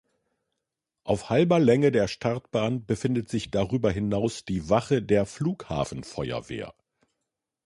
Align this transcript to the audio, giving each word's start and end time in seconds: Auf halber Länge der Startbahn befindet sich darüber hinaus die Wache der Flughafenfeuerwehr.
Auf 1.03 1.29
halber 1.29 1.59
Länge 1.59 1.91
der 1.91 2.07
Startbahn 2.07 2.87
befindet 2.87 3.29
sich 3.29 3.51
darüber 3.51 3.91
hinaus 3.91 4.43
die 4.45 4.67
Wache 4.67 5.03
der 5.03 5.27
Flughafenfeuerwehr. 5.27 6.73